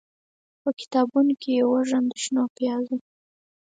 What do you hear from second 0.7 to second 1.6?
کتابونوکې